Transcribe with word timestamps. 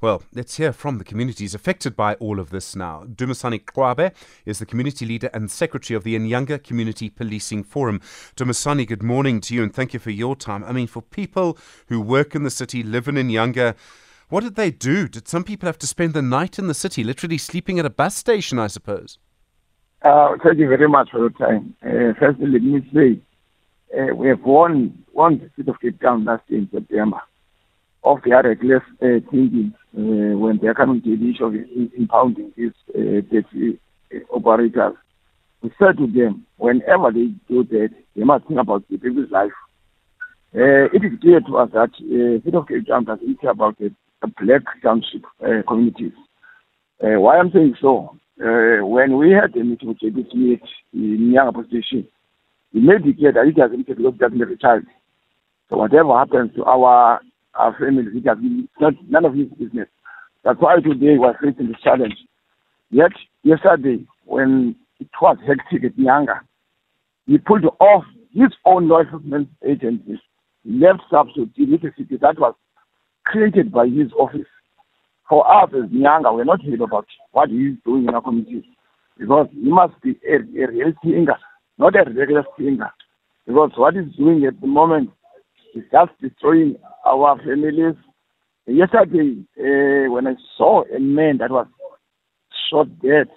Well, 0.00 0.22
let's 0.32 0.58
hear 0.58 0.72
from 0.72 0.98
the 0.98 1.04
communities 1.04 1.56
affected 1.56 1.96
by 1.96 2.14
all 2.14 2.38
of 2.38 2.50
this 2.50 2.76
now. 2.76 3.02
Dumisani 3.04 3.64
Qwabe 3.64 4.12
is 4.46 4.60
the 4.60 4.66
community 4.66 5.04
leader 5.04 5.28
and 5.34 5.50
secretary 5.50 5.96
of 5.96 6.04
the 6.04 6.16
Inyanga 6.16 6.62
Community 6.62 7.10
Policing 7.10 7.64
Forum. 7.64 8.00
Dumisani, 8.36 8.86
good 8.86 9.02
morning 9.02 9.40
to 9.40 9.54
you 9.56 9.62
and 9.64 9.74
thank 9.74 9.92
you 9.92 9.98
for 9.98 10.10
your 10.10 10.36
time. 10.36 10.62
I 10.62 10.70
mean, 10.70 10.86
for 10.86 11.02
people 11.02 11.58
who 11.88 12.00
work 12.00 12.36
in 12.36 12.44
the 12.44 12.50
city, 12.50 12.84
live 12.84 13.08
in 13.08 13.16
Inyanga, 13.16 13.74
what 14.28 14.44
did 14.44 14.54
they 14.54 14.70
do? 14.70 15.08
Did 15.08 15.26
some 15.26 15.42
people 15.42 15.66
have 15.66 15.78
to 15.78 15.86
spend 15.88 16.14
the 16.14 16.22
night 16.22 16.60
in 16.60 16.68
the 16.68 16.74
city, 16.74 17.02
literally 17.02 17.38
sleeping 17.38 17.80
at 17.80 17.84
a 17.84 17.90
bus 17.90 18.14
station, 18.14 18.60
I 18.60 18.68
suppose? 18.68 19.18
Uh, 20.02 20.36
thank 20.44 20.58
you 20.58 20.68
very 20.68 20.88
much 20.88 21.10
for 21.10 21.18
your 21.18 21.30
time. 21.30 21.74
Uh, 21.82 22.14
firstly, 22.20 22.46
let 22.46 22.62
me 22.62 22.88
say 22.94 23.20
uh, 23.98 24.14
we 24.14 24.28
have 24.28 24.44
won, 24.44 25.04
won 25.12 25.38
the 25.38 25.50
city 25.56 25.68
of 25.68 25.80
Cape 25.80 26.00
Town 26.00 26.24
last 26.24 26.44
year 26.46 26.60
in 26.60 26.68
September 26.72 27.20
of 28.04 28.18
their 28.24 28.42
reckless 28.42 28.82
uh, 29.02 29.20
thinking 29.30 29.72
uh, 29.96 30.36
when 30.38 30.58
they 30.60 30.68
are 30.68 30.74
coming 30.74 31.02
to 31.02 31.16
the 31.16 31.30
issue 31.30 31.44
of 31.44 31.54
impounding 31.96 32.52
these 32.56 32.72
uh, 32.94 33.20
taxi 33.32 33.78
uh, 34.14 34.18
operators. 34.34 34.94
We 35.62 35.70
said 35.78 35.96
to 35.98 36.06
them, 36.06 36.46
whenever 36.56 37.10
they 37.12 37.34
do 37.48 37.64
that, 37.64 37.90
they 38.14 38.24
must 38.24 38.46
think 38.46 38.60
about 38.60 38.84
the 38.88 38.98
people's 38.98 39.30
life. 39.30 39.50
Uh, 40.54 40.86
it 40.94 41.04
is 41.04 41.18
clear 41.20 41.40
to 41.40 41.56
us 41.58 41.70
that 41.72 41.90
uh, 41.98 42.42
City 42.44 42.56
of 42.56 42.68
Cape 42.68 42.86
Town 42.86 43.04
doesn't 43.04 43.40
care 43.40 43.50
about 43.50 43.78
the, 43.78 43.92
black 44.40 44.62
township 44.82 45.22
uh, 45.44 45.62
communities. 45.68 46.12
Why 46.98 47.38
I'm 47.38 47.52
saying 47.52 47.76
so, 47.80 48.16
when 48.36 49.16
we 49.16 49.30
had 49.30 49.54
a 49.54 49.62
meeting 49.62 49.88
with 49.88 49.98
Smith 50.00 50.60
in 50.92 51.32
Nyanga 51.32 51.54
position, 51.54 52.08
he 52.72 52.80
made 52.80 53.06
it 53.06 53.16
clear 53.16 53.32
that 53.32 53.46
he 53.46 53.52
doesn't 53.52 53.84
take 53.84 53.98
look 53.98 54.20
at 54.20 54.32
the 54.32 54.56
child. 54.60 54.82
So 55.70 55.76
whatever 55.76 56.18
happens 56.18 56.50
to 56.56 56.64
our 56.64 57.20
our 57.58 57.76
families, 57.78 58.08
it 58.14 58.26
has 58.28 58.38
been 58.38 58.68
not, 58.80 58.94
none 59.08 59.24
of 59.24 59.34
his 59.34 59.48
business. 59.58 59.88
That's 60.44 60.60
why 60.60 60.76
today 60.76 61.18
we're 61.18 61.34
facing 61.34 61.68
this 61.68 61.80
challenge. 61.82 62.14
Yet 62.90 63.12
yesterday, 63.42 64.04
when 64.24 64.76
it 65.00 65.08
was 65.20 65.36
hectic 65.46 65.84
at 65.84 65.96
Nyanga, 65.96 66.40
he 67.26 67.38
pulled 67.38 67.64
off 67.80 68.04
his 68.32 68.52
own 68.64 68.88
law 68.88 69.00
enforcement 69.00 69.48
agencies, 69.68 70.18
left 70.64 71.02
deal 71.10 71.46
with 71.56 71.84
a 71.84 71.92
city 71.98 72.16
that 72.20 72.38
was 72.38 72.54
created 73.24 73.70
by 73.72 73.86
his 73.86 74.10
office. 74.18 74.46
For 75.28 75.46
us 75.46 75.70
as 75.74 75.90
Nyanga, 75.90 76.34
we're 76.34 76.44
not 76.44 76.62
happy 76.62 76.82
about 76.82 77.06
what 77.32 77.50
he 77.50 77.56
is 77.56 77.76
doing 77.84 78.04
in 78.04 78.14
our 78.14 78.22
communities 78.22 78.64
because 79.18 79.48
he 79.52 79.68
must 79.70 80.00
be 80.00 80.18
a, 80.26 80.36
a 80.36 80.68
real 80.68 80.92
singer, 81.04 81.36
not 81.76 81.94
a 81.96 82.10
regular 82.10 82.44
singer. 82.56 82.90
Because 83.46 83.72
what 83.76 83.94
he's 83.94 84.14
doing 84.16 84.44
at 84.46 84.60
the 84.60 84.66
moment 84.66 85.10
is 85.74 85.84
just 85.90 86.10
destroying 86.20 86.76
our 87.06 87.38
families. 87.38 87.94
Yesterday, 88.66 89.44
uh, 89.58 90.12
when 90.12 90.26
I 90.26 90.34
saw 90.56 90.84
a 90.94 91.00
man 91.00 91.38
that 91.38 91.50
was 91.50 91.66
shot 92.70 92.86
dead 93.00 93.28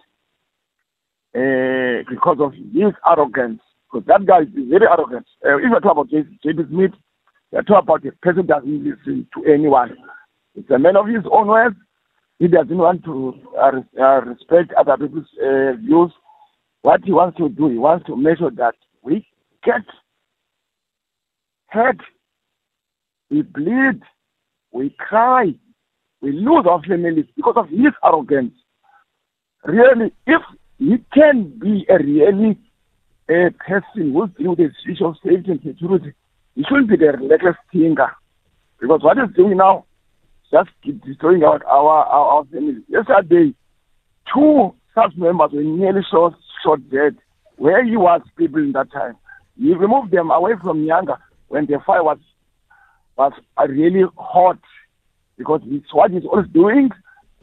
uh, 1.36 2.04
because 2.10 2.38
of 2.40 2.54
his 2.54 2.94
arrogance, 3.08 3.62
because 3.92 4.06
that 4.08 4.26
guy 4.26 4.42
is 4.42 4.50
very 4.54 4.88
arrogant. 4.88 5.26
Uh, 5.46 5.58
if 5.58 5.64
you 5.64 5.80
talk 5.80 5.92
about 5.94 6.10
J.P. 6.10 6.64
Smith, 6.70 6.92
you 7.54 7.62
talk 7.64 7.84
about 7.84 8.06
a 8.06 8.12
person 8.22 8.46
that 8.48 8.60
doesn't 8.60 8.84
listen 8.84 9.28
to 9.36 9.52
anyone. 9.52 9.96
It's 10.56 10.70
a 10.70 10.80
man 10.80 10.98
of 10.98 11.08
his 11.08 11.24
own 11.32 11.48
words. 11.48 11.76
He 12.40 12.48
doesn't 12.48 12.78
want 12.78 13.04
to 13.06 13.34
uh, 13.58 13.72
uh, 14.02 14.22
respect 14.22 14.74
other 14.78 14.98
people's 14.98 15.28
views. 15.80 16.12
What 16.82 17.02
he 17.06 17.12
wants 17.12 17.38
to 17.38 17.48
do, 17.48 17.70
he 17.70 17.78
wants 17.78 18.06
to 18.08 18.18
make 18.18 18.40
sure 18.40 18.52
that 18.52 18.74
we 19.04 19.26
get 19.64 19.84
hurt 21.68 21.98
we 23.32 23.42
bleed, 23.44 24.02
we 24.72 24.90
cry, 25.00 25.56
we 26.22 26.34
lose 26.34 26.66
our 26.70 26.82
families 26.84 27.26
because 27.36 27.56
of 27.56 27.70
his 27.70 27.94
arrogance. 28.04 28.54
Really, 29.64 30.12
if 30.28 30.42
he 30.78 30.98
can 31.14 31.58
be 31.58 31.86
a 31.90 31.98
really 31.98 32.60
a 33.30 33.52
person 33.52 34.14
who's 34.14 34.30
dealing 34.38 34.50
with 34.50 34.58
the 34.58 34.92
issue 34.92 35.06
of 35.06 35.16
safety 35.24 35.52
and 35.52 35.62
security, 35.66 36.14
he 36.56 36.64
shouldn't 36.64 36.90
be 36.90 36.98
the 36.98 37.14
reckless 37.30 37.56
thinker. 37.72 38.12
Because 38.80 39.02
what 39.02 39.18
he's 39.18 39.36
doing 39.36 39.58
now, 39.58 39.86
just 40.52 40.70
keep 40.84 41.04
destroying 41.06 41.44
our, 41.44 41.66
our, 41.66 42.06
our, 42.06 42.46
families. 42.46 42.84
Yesterday, 42.90 43.54
two 44.34 44.76
such 44.94 45.16
members 45.16 45.52
were 45.54 45.64
nearly 45.64 46.02
shot, 46.12 46.34
shot 46.64 46.80
dead. 46.90 47.16
Where 47.56 47.86
he 47.86 47.96
was 47.96 48.22
people 48.38 48.60
in 48.60 48.74
that 48.74 48.92
time. 48.92 49.16
He 49.58 49.74
removed 49.74 50.12
them 50.12 50.32
away 50.32 50.54
from 50.62 50.86
Nyanga 50.86 51.18
when 51.48 51.68
the 51.68 51.80
fire 51.86 52.04
was 52.04 52.18
was 53.18 53.34
really 53.68 54.04
hot 54.18 54.60
because 55.38 55.62
it's 55.66 55.94
what 55.94 56.12
he's 56.12 56.26
always 56.26 56.48
doing 56.50 56.90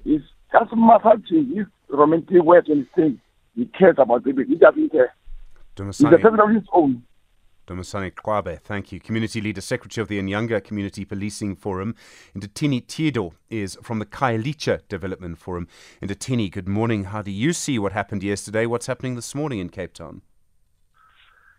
is 0.04 0.22
just 0.52 0.74
manufacturing 0.74 1.54
his 1.54 1.66
romantic 1.88 2.42
words 2.42 2.68
and 2.68 2.86
saying 2.96 3.20
he 3.54 3.66
cares 3.66 3.96
about 3.98 4.24
people. 4.24 4.44
He 4.44 4.56
doesn't 4.56 4.90
care. 4.90 5.14
He's 5.76 6.00
a 6.00 6.18
person 6.18 6.40
of 6.40 6.50
his 6.50 6.64
own. 6.72 7.02
Dumisani 7.68 8.10
Qwabe, 8.12 8.58
thank 8.60 8.92
you. 8.92 8.98
Community 8.98 9.42
Leader, 9.42 9.60
Secretary 9.60 10.02
of 10.02 10.08
the 10.08 10.18
Inyanga 10.18 10.64
Community 10.64 11.04
Policing 11.04 11.54
Forum. 11.54 11.94
Ndithini 12.34 12.82
Tyhido 12.86 13.32
is 13.50 13.76
from 13.82 13.98
the 13.98 14.06
Khayelitsha 14.06 14.80
Development 14.88 15.36
Forum. 15.36 15.68
Ndithini, 16.02 16.50
good 16.50 16.66
morning. 16.66 17.04
How 17.04 17.20
do 17.20 17.30
you 17.30 17.52
see 17.52 17.78
what 17.78 17.92
happened 17.92 18.22
yesterday? 18.22 18.64
What's 18.64 18.86
happening 18.86 19.16
this 19.16 19.34
morning 19.34 19.58
in 19.58 19.68
Cape 19.68 19.92
Town? 19.92 20.22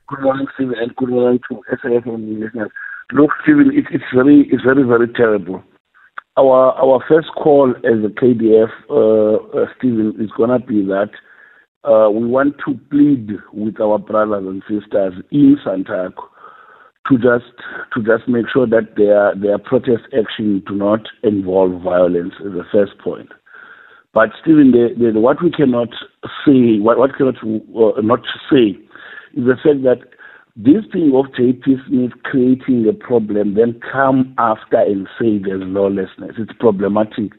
Good 0.08 0.22
morning, 0.22 0.48
Steve, 0.56 0.72
and 0.72 0.96
good 0.96 1.10
morning 1.10 1.40
to 1.48 1.62
SAFM 1.72 2.40
listeners. 2.40 2.72
Look, 3.12 3.32
Stephen, 3.44 3.72
it, 3.74 3.86
it's 3.92 4.04
very, 4.14 4.48
it's 4.52 4.64
very, 4.64 4.84
very 4.84 5.08
terrible. 5.08 5.64
Our 6.38 6.74
our 6.74 7.04
first 7.10 7.30
call 7.36 7.72
as 7.78 8.04
a 8.06 8.10
KDF, 8.10 8.70
uh, 8.90 9.60
uh, 9.60 9.66
Stephen, 9.78 10.16
is 10.20 10.30
gonna 10.38 10.60
be 10.60 10.84
that 10.86 11.10
uh, 11.84 12.10
we 12.12 12.26
want 12.28 12.56
to 12.66 12.80
plead 12.90 13.32
with 13.52 13.82
our 13.82 13.98
brothers 13.98 14.46
and 14.46 14.62
sisters 14.70 15.14
in 15.32 15.58
Santaco 15.66 16.28
to 17.10 17.18
just 17.18 17.52
to 17.94 18.04
just 18.04 18.30
make 18.30 18.46
sure 18.54 18.68
that 18.68 18.96
their 18.96 19.34
their 19.36 19.58
protest 19.58 20.04
action 20.18 20.62
do 20.68 20.76
not 20.76 21.02
involve 21.24 21.82
violence. 21.82 22.34
The 22.40 22.64
first 22.72 22.98
point. 23.00 23.30
But 24.14 24.30
Stephen, 24.42 24.72
the, 24.72 25.12
the, 25.14 25.20
what 25.20 25.42
we 25.44 25.52
cannot 25.52 25.90
say, 26.46 26.80
what 26.80 26.98
what 27.00 27.18
cannot 27.18 27.36
uh, 27.44 28.02
not 28.02 28.22
say, 28.52 28.78
is 29.34 29.46
the 29.46 29.58
fact 29.64 29.84
that 29.84 30.00
this 30.60 30.84
thing 30.92 31.14
of 31.16 31.32
JP 31.40 32.12
creating 32.24 32.86
a 32.90 32.94
problem, 32.94 33.56
then 33.56 33.80
come 33.92 34.36
after 34.38 34.78
and 34.78 35.08
say 35.18 35.38
there's 35.38 35.64
lawlessness. 35.64 36.36
It's 36.38 36.52
problematic. 36.60 37.32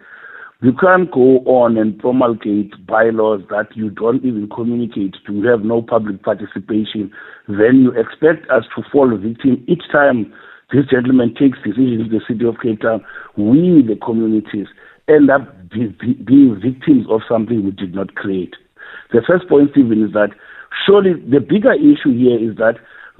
You 0.62 0.72
can't 0.72 1.10
go 1.10 1.44
on 1.44 1.76
and 1.76 1.98
promulgate 1.98 2.72
bylaws 2.86 3.42
that 3.50 3.76
you 3.76 3.90
don't 3.90 4.24
even 4.24 4.48
communicate 4.48 5.16
to. 5.26 5.32
You 5.34 5.46
have 5.48 5.60
no 5.64 5.82
public 5.82 6.22
participation. 6.22 7.12
Then 7.46 7.84
you 7.84 7.92
expect 7.92 8.48
us 8.50 8.64
to 8.74 8.82
fall 8.90 9.14
victim 9.16 9.64
each 9.68 9.84
time 9.92 10.32
this 10.72 10.86
gentleman 10.90 11.34
takes 11.34 11.58
decisions 11.58 12.06
in 12.06 12.10
the 12.10 12.20
city 12.26 12.46
of 12.46 12.56
Cape 12.62 12.80
Town. 12.80 13.04
We, 13.36 13.82
the 13.82 13.98
communities, 14.02 14.68
end 15.08 15.30
up 15.30 15.68
be, 15.68 15.88
be, 16.00 16.14
being 16.14 16.60
victims 16.62 17.06
of 17.10 17.20
something 17.28 17.64
we 17.64 17.72
did 17.72 17.94
not 17.94 18.14
create. 18.14 18.54
The 19.12 19.20
first 19.26 19.48
point, 19.48 19.72
Stephen, 19.72 20.02
is 20.02 20.12
that 20.12 20.30
surely 20.86 21.14
the 21.14 21.40
bigger 21.40 21.74
issue 21.74 22.16
here 22.16 22.38
is 22.38 22.56
that 22.56 22.78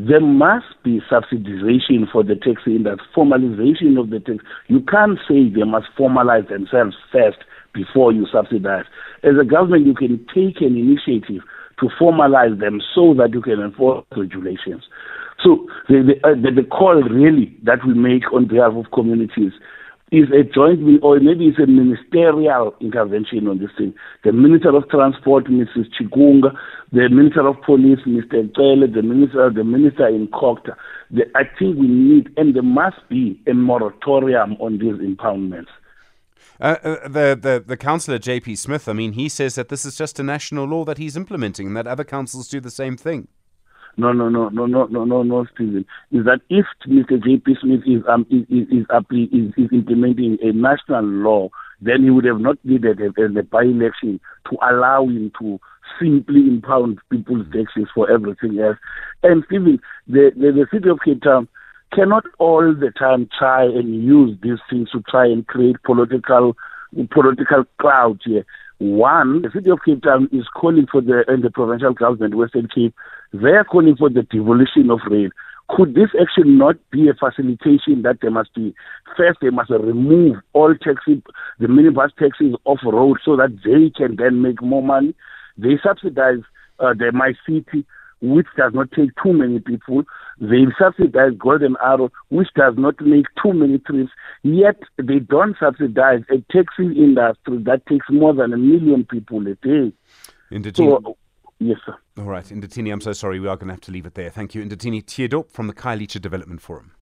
there 0.09 0.21
must 0.21 0.83
be 0.83 1.01
subsidization 1.11 2.11
for 2.11 2.25
the 2.25 2.35
taxi 2.35 2.77
industry, 2.77 3.07
formalization 3.15 4.01
of 4.01 4.09
the 4.09 4.21
tax. 4.21 4.39
You 4.69 4.81
can't 4.81 5.19
say 5.29 5.51
they 5.51 5.65
must 5.65 5.89
formalize 5.99 6.49
themselves 6.49 6.97
first 7.13 7.39
before 7.75 8.11
you 8.13 8.27
subsidize. 8.33 8.85
As 9.23 9.35
a 9.41 9.45
government, 9.45 9.87
you 9.87 9.95
can 9.95 10.25
take 10.35 10.63
an 10.63 10.77
initiative 10.77 11.43
to 11.81 11.89
formalize 12.01 12.59
them 12.59 12.81
so 12.95 13.13
that 13.15 13.35
you 13.35 13.43
can 13.43 13.61
enforce 13.61 14.07
regulations. 14.17 14.85
So 15.43 15.67
the, 15.89 16.17
the, 16.17 16.29
uh, 16.29 16.35
the, 16.35 16.63
the 16.63 16.69
call 16.69 17.03
really 17.03 17.57
that 17.65 17.85
we 17.87 17.93
make 17.93 18.33
on 18.33 18.47
behalf 18.47 18.73
of 18.73 18.91
communities 18.93 19.53
is 20.13 20.29
a 20.31 20.43
joint, 20.43 20.81
or 21.03 21.21
maybe 21.21 21.47
it's 21.47 21.59
a 21.59 21.67
ministerial 21.67 22.75
intervention 22.81 23.47
on 23.47 23.59
this 23.59 23.71
thing. 23.79 23.95
The 24.25 24.33
Minister 24.33 24.77
of 24.77 24.89
Transport, 24.89 25.47
Mrs. 25.47 25.87
Chikunga, 25.99 26.53
the 26.93 27.09
Minister 27.09 27.47
of 27.47 27.61
Police, 27.63 28.01
Mr. 28.07 28.51
Cele, 28.57 28.89
the 28.93 29.03
Minister, 29.03 29.51
the 29.51 29.63
Minister 29.63 30.09
in 30.09 30.27
COGTA. 30.29 30.75
I 31.37 31.45
think 31.59 31.79
we 31.79 31.87
need, 31.87 32.31
and 32.37 32.55
there 32.55 32.63
must 32.63 33.09
be 33.09 33.41
a 33.47 33.55
moratorium 33.55 34.55
on 34.55 34.79
these 34.79 34.95
impoundments. 34.95 35.69
Uh, 36.61 36.77
uh, 36.83 37.09
the, 37.09 37.39
the 37.41 37.65
the 37.67 37.77
councillor 37.77 38.19
J.P. 38.19 38.55
Smith, 38.57 38.87
I 38.87 38.93
mean, 38.93 39.13
he 39.13 39.31
says 39.31 39.55
that 39.55 39.71
this 39.71 39.87
is 39.87 39.97
just 39.97 40.21
a 40.21 40.23
national 40.23 40.67
law 40.67 40.85
that 40.85 40.99
he's 40.99 41.17
implementing, 41.17 41.69
and 41.69 41.77
that 41.77 41.87
other 41.87 42.05
councils 42.05 42.49
do 42.49 42.61
the 42.61 42.71
same 42.71 42.97
thing. 42.99 43.29
No, 43.97 44.13
no, 44.13 44.29
no, 44.29 44.49
no, 44.49 44.67
no, 44.67 44.87
no, 44.87 45.05
no, 45.05 45.23
no, 45.23 45.47
Stephen. 45.55 45.85
Is 46.13 46.25
that 46.25 46.41
if 46.49 46.67
Mr. 46.87 47.23
J.P. 47.23 47.57
Smith 47.61 47.81
is 47.87 48.03
um 48.09 48.27
is 48.31 48.47
is 48.49 48.67
is, 48.71 48.87
is, 49.33 49.55
is 49.57 49.69
implementing 49.73 50.39
a 50.43 50.53
national 50.53 51.05
law, 51.05 51.49
then 51.81 52.05
he 52.05 52.11
would 52.11 52.25
have 52.25 52.41
not 52.41 52.59
needed 52.65 53.01
a, 53.01 53.23
a 53.25 53.43
by-election 53.43 54.21
to 54.51 54.57
allow 54.63 55.05
him 55.05 55.33
to 55.41 55.61
simply 56.01 56.41
impound 56.41 56.99
people's 57.11 57.47
taxes 57.53 57.89
for 57.95 58.11
everything 58.11 58.59
else. 58.61 58.77
And 59.23 59.45
Stephen, 59.47 59.81
the, 60.07 60.31
the, 60.37 60.53
the 60.53 60.67
city 60.73 60.89
of 60.89 61.01
Cape 61.05 61.23
Town 61.23 61.49
cannot 61.93 62.25
all 62.39 62.75
the 62.75 62.93
time 62.99 63.29
try 63.37 63.65
and 63.65 64.03
use 64.05 64.39
these 64.43 64.59
things 64.69 64.91
to 64.91 65.03
try 65.09 65.27
and 65.27 65.47
create 65.47 65.77
political 65.85 66.57
political 67.11 67.65
cloud 67.81 68.21
here. 68.25 68.45
One, 68.81 69.43
the 69.43 69.51
city 69.53 69.69
of 69.69 69.81
Cape 69.85 70.03
Town 70.03 70.31
is 70.33 70.47
calling 70.57 70.87
for 70.91 71.03
the 71.03 71.23
and 71.29 71.45
the 71.45 71.51
provincial 71.51 71.93
government, 71.93 72.35
Western 72.35 72.67
Cape, 72.67 72.95
they 73.31 73.51
are 73.51 73.65
calling 73.65 73.95
for 73.95 74.09
the 74.09 74.23
devolution 74.23 74.91
of 74.91 75.01
rail. 75.11 75.29
Could 75.69 75.95
this 75.95 76.09
actually 76.19 76.53
not 76.53 76.77
be 76.91 77.11
a 77.11 77.13
facilitation 77.13 78.01
that 78.03 78.23
there 78.23 78.31
must 78.31 78.55
be 78.55 78.75
first 79.19 79.39
they 79.43 79.51
must 79.51 79.69
remove 79.69 80.37
all 80.55 80.75
taxi 80.75 81.23
the 81.59 81.67
minibus 81.67 82.09
taxis 82.19 82.55
off 82.65 82.79
road 82.83 83.19
so 83.23 83.37
that 83.37 83.51
they 83.63 83.91
can 83.95 84.17
then 84.17 84.41
make 84.41 84.63
more 84.63 84.83
money. 84.83 85.15
They 85.59 85.79
subsidize 85.85 86.41
uh, 86.79 86.95
the 86.95 87.13
My 87.13 87.35
City 87.47 87.85
which 88.21 88.47
does 88.57 88.73
not 88.75 88.91
take 88.93 89.11
too 89.23 89.33
many 89.33 89.59
people. 89.61 90.05
They 90.41 90.67
subsidize 90.79 91.33
Golden 91.39 91.77
Arrow, 91.83 92.11
which 92.29 92.49
does 92.55 92.75
not 92.77 93.01
make 93.01 93.27
too 93.43 93.53
many 93.53 93.79
trips. 93.79 94.11
Yet 94.43 94.81
they 94.97 95.19
don't 95.19 95.57
subsidize 95.59 96.21
a 96.31 96.39
taxi 96.53 96.87
industry 96.97 97.59
that 97.65 97.83
takes 97.87 98.07
more 98.11 98.35
than 98.35 98.53
a 98.53 98.57
million 98.57 99.05
people 99.05 99.47
a 99.47 99.55
day. 99.57 99.93
So, 100.75 101.17
yes, 101.59 101.79
sir. 101.87 101.97
All 102.19 102.25
right, 102.25 102.45
Indatini, 102.45 102.93
I'm 102.93 103.01
so 103.01 103.13
sorry. 103.13 103.39
We 103.41 103.49
are 103.49 103.57
going 103.57 103.69
to 103.69 103.75
have 103.75 103.81
to 103.83 103.93
leave 103.93 104.07
it 104.07 104.15
there. 104.15 104.31
Thank 104.31 104.55
you. 104.55 104.65
Indatini 104.65 105.05
Tyhido 105.05 105.51
from 105.51 105.67
the 105.67 105.75
Khayelitsha 105.75 106.21
Development 106.21 106.61
Forum. 106.61 106.93